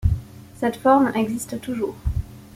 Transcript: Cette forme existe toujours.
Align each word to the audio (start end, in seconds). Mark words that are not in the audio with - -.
Cette 0.59 0.77
forme 0.77 1.11
existe 1.13 1.61
toujours. 1.61 1.93